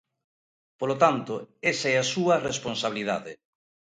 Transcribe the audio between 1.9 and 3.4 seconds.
é a súa responsabilidade.